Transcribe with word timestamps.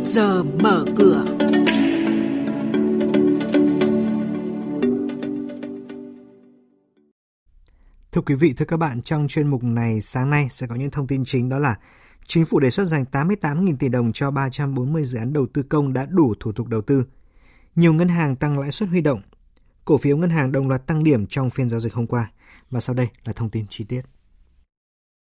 trước 0.00 0.10
giờ 0.10 0.42
mở 0.42 0.84
cửa. 0.98 1.24
Thưa 8.12 8.20
quý 8.20 8.34
vị, 8.34 8.54
thưa 8.56 8.64
các 8.64 8.76
bạn, 8.76 9.02
trong 9.02 9.28
chuyên 9.28 9.48
mục 9.48 9.62
này 9.62 10.00
sáng 10.00 10.30
nay 10.30 10.48
sẽ 10.50 10.66
có 10.66 10.74
những 10.74 10.90
thông 10.90 11.06
tin 11.06 11.24
chính 11.24 11.48
đó 11.48 11.58
là 11.58 11.76
Chính 12.26 12.44
phủ 12.44 12.60
đề 12.60 12.70
xuất 12.70 12.84
dành 12.84 13.04
88.000 13.12 13.76
tỷ 13.76 13.88
đồng 13.88 14.12
cho 14.12 14.30
340 14.30 15.04
dự 15.04 15.18
án 15.18 15.32
đầu 15.32 15.46
tư 15.54 15.62
công 15.62 15.92
đã 15.92 16.06
đủ 16.10 16.34
thủ 16.40 16.52
tục 16.52 16.68
đầu 16.68 16.82
tư. 16.82 17.04
Nhiều 17.76 17.92
ngân 17.92 18.08
hàng 18.08 18.36
tăng 18.36 18.58
lãi 18.58 18.70
suất 18.70 18.88
huy 18.88 19.00
động. 19.00 19.22
Cổ 19.84 19.96
phiếu 19.96 20.16
ngân 20.16 20.30
hàng 20.30 20.52
đồng 20.52 20.68
loạt 20.68 20.86
tăng 20.86 21.04
điểm 21.04 21.26
trong 21.26 21.50
phiên 21.50 21.68
giao 21.68 21.80
dịch 21.80 21.94
hôm 21.94 22.06
qua. 22.06 22.30
Và 22.70 22.80
sau 22.80 22.94
đây 22.94 23.08
là 23.24 23.32
thông 23.32 23.50
tin 23.50 23.66
chi 23.70 23.84
tiết. 23.84 24.02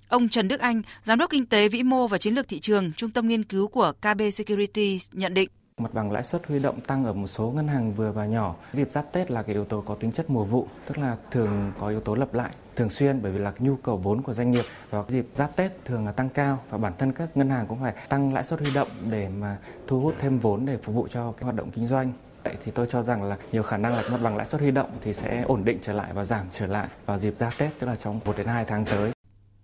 Ông 0.08 0.28
Trần 0.28 0.48
Đức 0.48 0.60
Anh, 0.60 0.82
Giám 1.04 1.18
đốc 1.18 1.30
Kinh 1.30 1.46
tế 1.46 1.68
Vĩ 1.68 1.82
mô 1.82 2.06
và 2.06 2.18
Chiến 2.18 2.34
lược 2.34 2.48
Thị 2.48 2.60
trường, 2.60 2.92
Trung 2.92 3.10
tâm 3.10 3.28
Nghiên 3.28 3.44
cứu 3.44 3.68
của 3.68 3.92
KB 4.00 4.22
Security 4.32 5.00
nhận 5.12 5.34
định. 5.34 5.48
Mặt 5.78 5.94
bằng 5.94 6.12
lãi 6.12 6.22
suất 6.22 6.46
huy 6.46 6.58
động 6.58 6.80
tăng 6.80 7.04
ở 7.04 7.12
một 7.12 7.26
số 7.26 7.52
ngân 7.56 7.68
hàng 7.68 7.92
vừa 7.92 8.12
và 8.12 8.26
nhỏ. 8.26 8.54
Dịp 8.72 8.90
giáp 8.90 9.12
Tết 9.12 9.30
là 9.30 9.42
cái 9.42 9.54
yếu 9.54 9.64
tố 9.64 9.80
có 9.80 9.94
tính 9.94 10.12
chất 10.12 10.30
mùa 10.30 10.44
vụ, 10.44 10.66
tức 10.86 10.98
là 10.98 11.16
thường 11.30 11.72
có 11.80 11.88
yếu 11.88 12.00
tố 12.00 12.14
lặp 12.14 12.34
lại 12.34 12.50
thường 12.76 12.90
xuyên 12.90 13.22
bởi 13.22 13.32
vì 13.32 13.38
là 13.38 13.52
nhu 13.58 13.76
cầu 13.76 13.96
vốn 13.96 14.22
của 14.22 14.34
doanh 14.34 14.50
nghiệp 14.50 14.64
vào 14.90 15.04
dịp 15.08 15.26
giáp 15.34 15.56
Tết 15.56 15.84
thường 15.84 16.06
là 16.06 16.12
tăng 16.12 16.28
cao 16.28 16.58
và 16.70 16.78
bản 16.78 16.92
thân 16.98 17.12
các 17.12 17.36
ngân 17.36 17.50
hàng 17.50 17.66
cũng 17.66 17.80
phải 17.80 17.94
tăng 18.08 18.34
lãi 18.34 18.44
suất 18.44 18.60
huy 18.60 18.70
động 18.74 18.88
để 19.10 19.28
mà 19.28 19.56
thu 19.86 20.00
hút 20.00 20.14
thêm 20.18 20.38
vốn 20.38 20.66
để 20.66 20.76
phục 20.76 20.94
vụ 20.94 21.08
cho 21.10 21.32
cái 21.32 21.44
hoạt 21.44 21.56
động 21.56 21.70
kinh 21.70 21.86
doanh. 21.86 22.12
Vậy 22.44 22.56
thì 22.64 22.72
tôi 22.72 22.86
cho 22.90 23.02
rằng 23.02 23.22
là 23.22 23.36
nhiều 23.52 23.62
khả 23.62 23.76
năng 23.76 23.92
là 23.94 24.02
mặt 24.10 24.20
bằng 24.22 24.36
lãi 24.36 24.46
suất 24.46 24.60
huy 24.60 24.70
động 24.70 24.90
thì 25.00 25.12
sẽ 25.12 25.42
ổn 25.42 25.64
định 25.64 25.78
trở 25.82 25.92
lại 25.92 26.12
và 26.12 26.24
giảm 26.24 26.46
trở 26.50 26.66
lại 26.66 26.88
vào 27.06 27.18
dịp 27.18 27.34
giáp 27.36 27.52
Tết 27.58 27.70
tức 27.78 27.86
là 27.86 27.96
trong 27.96 28.20
1 28.24 28.36
đến 28.36 28.46
2 28.46 28.64
tháng 28.64 28.84
tới. 28.84 29.17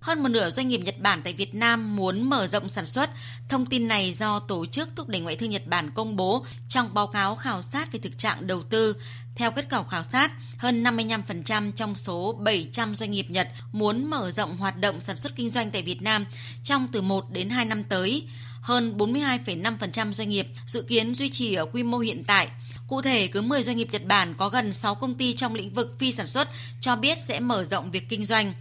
Hơn 0.05 0.23
một 0.23 0.29
nửa 0.29 0.51
doanh 0.51 0.69
nghiệp 0.69 0.79
Nhật 0.79 0.99
Bản 0.99 1.21
tại 1.25 1.33
Việt 1.33 1.55
Nam 1.55 1.97
muốn 1.97 2.23
mở 2.23 2.47
rộng 2.47 2.69
sản 2.69 2.87
xuất. 2.87 3.11
Thông 3.49 3.67
tin 3.67 3.89
này 3.89 4.13
do 4.13 4.39
Tổ 4.39 4.67
chức 4.67 4.89
Thúc 4.97 5.09
đẩy 5.09 5.21
Ngoại 5.21 5.37
thương 5.37 5.51
Nhật 5.51 5.67
Bản 5.67 5.91
công 5.91 6.17
bố 6.17 6.47
trong 6.69 6.95
báo 6.95 7.07
cáo 7.07 7.37
khảo 7.37 7.63
sát 7.63 7.93
về 7.93 8.01
thực 8.01 8.19
trạng 8.19 8.47
đầu 8.47 8.63
tư. 8.63 8.97
Theo 9.35 9.51
kết 9.51 9.67
quả 9.71 9.85
khảo 9.91 10.03
sát, 10.03 10.33
hơn 10.59 10.85
55% 10.85 11.73
trong 11.73 11.97
số 11.97 12.33
700 12.33 12.95
doanh 12.95 13.11
nghiệp 13.11 13.27
Nhật 13.31 13.49
muốn 13.73 14.05
mở 14.05 14.31
rộng 14.31 14.57
hoạt 14.57 14.79
động 14.79 15.01
sản 15.01 15.17
xuất 15.17 15.37
kinh 15.37 15.51
doanh 15.51 15.71
tại 15.71 15.83
Việt 15.83 16.03
Nam 16.03 16.25
trong 16.65 16.89
từ 16.93 17.03
1 17.03 17.31
đến 17.31 17.51
2 17.51 17.65
năm 17.65 17.85
tới. 17.85 18.27
Hơn 18.61 18.97
42,5% 18.99 20.13
doanh 20.13 20.29
nghiệp 20.29 20.47
dự 20.67 20.83
kiến 20.83 21.15
duy 21.15 21.31
trì 21.31 21.55
ở 21.55 21.67
quy 21.67 21.83
mô 21.83 21.99
hiện 21.99 22.25
tại. 22.25 22.49
Cụ 22.89 23.03
thể, 23.03 23.27
cứ 23.27 23.43
10 23.43 23.63
doanh 23.63 23.77
nghiệp 23.77 23.89
Nhật 23.93 24.05
Bản 24.05 24.35
có 24.35 24.49
gần 24.49 24.73
6 24.73 24.95
công 24.95 25.15
ty 25.15 25.35
trong 25.35 25.55
lĩnh 25.55 25.75
vực 25.75 25.97
phi 25.99 26.13
sản 26.13 26.27
xuất 26.27 26.49
cho 26.81 26.97
biết 26.97 27.19
sẽ 27.27 27.41
mở 27.41 27.65
rộng 27.65 27.91
việc 27.91 28.09
kinh 28.09 28.25
doanh. 28.25 28.53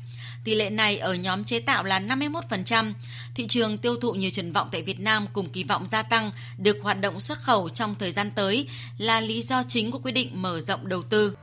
Tỷ 0.44 0.56
lệ 0.56 0.70
này 0.70 0.98
ở 0.98 1.14
nhóm 1.14 1.44
chế 1.44 1.60
tạo 1.60 1.84
là 1.84 2.00
51%. 2.00 2.94
Thị 3.36 3.48
trường 3.48 3.78
tiêu 3.78 3.96
thụ 3.96 4.12
nhiều 4.14 4.32
triển 4.34 4.54
vọng 4.54 4.70
tại 4.72 4.82
Việt 4.82 5.00
Nam 5.00 5.26
cùng 5.34 5.50
kỳ 5.50 5.64
vọng 5.64 5.88
gia 5.92 6.04
tăng 6.04 6.32
được 6.58 6.78
hoạt 6.82 7.02
động 7.02 7.20
xuất 7.20 7.42
khẩu 7.42 7.70
trong 7.70 7.96
thời 8.00 8.12
gian 8.12 8.32
tới 8.32 8.68
là 8.98 9.22
lý 9.22 9.42
do 9.42 9.64
chính 9.68 9.92
của 9.92 10.00
quyết 10.00 10.12
định 10.12 10.42
mở 10.42 10.62
rộng 10.62 10.88
đầu 10.88 11.04
tư. 11.04 11.36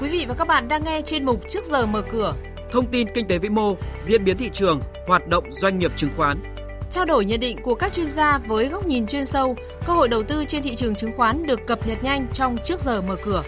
Quý 0.00 0.08
vị 0.08 0.24
và 0.28 0.34
các 0.34 0.48
bạn 0.48 0.68
đang 0.68 0.84
nghe 0.84 1.02
chuyên 1.02 1.24
mục 1.24 1.42
Trước 1.50 1.64
giờ 1.64 1.86
mở 1.86 2.02
cửa. 2.12 2.32
Thông 2.72 2.86
tin 2.86 3.08
kinh 3.14 3.26
tế 3.26 3.38
vĩ 3.38 3.48
mô, 3.48 3.76
diễn 4.00 4.24
biến 4.24 4.36
thị 4.36 4.48
trường, 4.52 4.80
hoạt 5.06 5.28
động 5.28 5.44
doanh 5.50 5.78
nghiệp 5.78 5.92
chứng 5.96 6.10
khoán. 6.16 6.38
Trao 6.90 7.04
đổi 7.04 7.24
nhận 7.24 7.40
định 7.40 7.58
của 7.62 7.74
các 7.74 7.92
chuyên 7.92 8.10
gia 8.10 8.38
với 8.38 8.68
góc 8.68 8.86
nhìn 8.86 9.06
chuyên 9.06 9.26
sâu, 9.26 9.56
cơ 9.86 9.92
hội 9.92 10.08
đầu 10.08 10.22
tư 10.22 10.44
trên 10.48 10.62
thị 10.62 10.74
trường 10.74 10.94
chứng 10.94 11.12
khoán 11.16 11.46
được 11.46 11.66
cập 11.66 11.88
nhật 11.88 12.04
nhanh 12.04 12.26
trong 12.32 12.56
Trước 12.64 12.80
giờ 12.80 13.02
mở 13.02 13.16
cửa. 13.24 13.42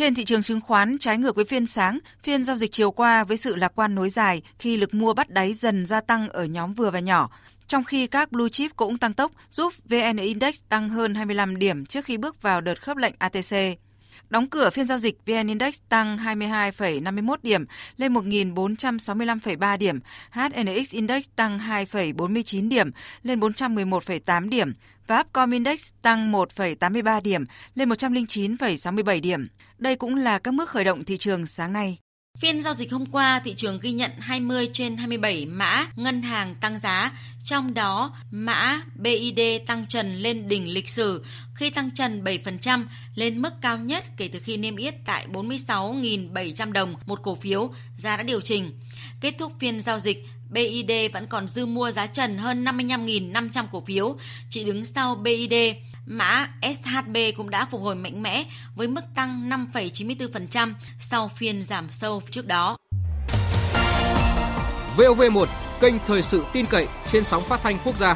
Trên 0.00 0.14
thị 0.14 0.24
trường 0.24 0.42
chứng 0.42 0.60
khoán, 0.60 0.98
trái 0.98 1.18
ngược 1.18 1.36
với 1.36 1.44
phiên 1.44 1.66
sáng, 1.66 1.98
phiên 2.22 2.44
giao 2.44 2.56
dịch 2.56 2.72
chiều 2.72 2.90
qua 2.90 3.24
với 3.24 3.36
sự 3.36 3.56
lạc 3.56 3.72
quan 3.74 3.94
nối 3.94 4.10
dài 4.10 4.42
khi 4.58 4.76
lực 4.76 4.94
mua 4.94 5.14
bắt 5.14 5.30
đáy 5.30 5.52
dần 5.52 5.86
gia 5.86 6.00
tăng 6.00 6.28
ở 6.28 6.44
nhóm 6.44 6.74
vừa 6.74 6.90
và 6.90 7.00
nhỏ, 7.00 7.30
trong 7.66 7.84
khi 7.84 8.06
các 8.06 8.32
blue 8.32 8.48
chip 8.48 8.76
cũng 8.76 8.98
tăng 8.98 9.14
tốc 9.14 9.32
giúp 9.50 9.72
VN 9.88 10.16
Index 10.16 10.60
tăng 10.68 10.88
hơn 10.88 11.14
25 11.14 11.58
điểm 11.58 11.86
trước 11.86 12.04
khi 12.04 12.16
bước 12.16 12.42
vào 12.42 12.60
đợt 12.60 12.82
khớp 12.82 12.96
lệnh 12.96 13.14
ATC. 13.18 13.54
Đóng 14.30 14.50
cửa 14.50 14.70
phiên 14.70 14.86
giao 14.86 14.98
dịch 14.98 15.18
VN 15.26 15.46
Index 15.46 15.78
tăng 15.88 16.16
22,51 16.16 17.36
điểm 17.42 17.64
lên 17.96 18.14
1.465,3 18.14 19.78
điểm, 19.78 20.00
HNX 20.30 20.94
Index 20.94 21.24
tăng 21.36 21.58
2,49 21.58 22.68
điểm 22.68 22.90
lên 23.22 23.40
411,8 23.40 24.48
điểm 24.48 24.72
và 25.06 25.20
Upcom 25.20 25.50
Index 25.50 25.88
tăng 26.02 26.32
1,83 26.32 27.20
điểm 27.20 27.44
lên 27.74 27.88
109,67 27.88 29.20
điểm. 29.20 29.48
Đây 29.78 29.96
cũng 29.96 30.14
là 30.14 30.38
các 30.38 30.54
mức 30.54 30.68
khởi 30.68 30.84
động 30.84 31.04
thị 31.04 31.16
trường 31.16 31.46
sáng 31.46 31.72
nay. 31.72 31.98
Phiên 32.40 32.62
giao 32.62 32.74
dịch 32.74 32.92
hôm 32.92 33.06
qua, 33.06 33.40
thị 33.44 33.54
trường 33.56 33.78
ghi 33.80 33.92
nhận 33.92 34.10
20 34.18 34.70
trên 34.72 34.96
27 34.96 35.46
mã 35.46 35.86
ngân 35.96 36.22
hàng 36.22 36.54
tăng 36.54 36.78
giá, 36.78 37.12
trong 37.44 37.74
đó 37.74 38.16
mã 38.30 38.82
BID 38.94 39.40
tăng 39.66 39.86
trần 39.86 40.16
lên 40.16 40.48
đỉnh 40.48 40.68
lịch 40.68 40.88
sử. 40.88 41.24
Khi 41.54 41.70
tăng 41.70 41.90
trần 41.90 42.24
7% 42.24 42.84
lên 43.14 43.42
mức 43.42 43.60
cao 43.60 43.78
nhất 43.78 44.04
kể 44.16 44.28
từ 44.28 44.38
khi 44.38 44.56
niêm 44.56 44.76
yết 44.76 44.94
tại 45.04 45.26
46.700 45.32 46.72
đồng 46.72 46.94
một 47.06 47.22
cổ 47.22 47.34
phiếu, 47.34 47.72
giá 47.96 48.16
đã 48.16 48.22
điều 48.22 48.40
chỉnh. 48.40 48.78
Kết 49.20 49.34
thúc 49.38 49.52
phiên 49.58 49.80
giao 49.80 49.98
dịch, 49.98 50.26
BID 50.50 50.90
vẫn 51.12 51.26
còn 51.26 51.48
dư 51.48 51.66
mua 51.66 51.90
giá 51.90 52.06
trần 52.06 52.38
hơn 52.38 52.64
55.500 52.64 53.66
cổ 53.72 53.80
phiếu, 53.86 54.16
chỉ 54.50 54.64
đứng 54.64 54.84
sau 54.84 55.14
BID 55.14 55.54
Mã 56.06 56.48
SHB 56.62 57.16
cũng 57.36 57.50
đã 57.50 57.66
phục 57.70 57.80
hồi 57.80 57.94
mạnh 57.94 58.22
mẽ 58.22 58.44
với 58.74 58.88
mức 58.88 59.04
tăng 59.14 59.50
5,94% 59.50 60.74
sau 60.98 61.28
phiên 61.28 61.62
giảm 61.62 61.90
sâu 61.90 62.22
trước 62.30 62.46
đó. 62.46 62.76
VOV1, 64.96 65.46
kênh 65.80 65.94
thời 66.06 66.22
sự 66.22 66.44
tin 66.52 66.66
cậy 66.66 66.88
trên 67.08 67.24
sóng 67.24 67.44
phát 67.44 67.60
thanh 67.62 67.78
quốc 67.84 67.96
gia. 67.96 68.14